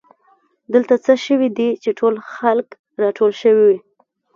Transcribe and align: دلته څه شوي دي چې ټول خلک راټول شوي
دلته 0.73 0.93
څه 1.05 1.13
شوي 1.25 1.49
دي 1.57 1.69
چې 1.83 1.89
ټول 1.99 2.13
خلک 2.35 2.67
راټول 3.03 3.31
شوي 3.41 3.75